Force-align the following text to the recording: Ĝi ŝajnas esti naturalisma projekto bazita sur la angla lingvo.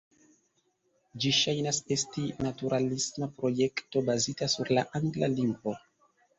Ĝi 1.25 1.33
ŝajnas 1.39 1.81
esti 1.97 2.25
naturalisma 2.47 3.29
projekto 3.37 4.05
bazita 4.11 4.51
sur 4.57 4.75
la 4.77 4.89
angla 5.03 5.33
lingvo. 5.39 5.79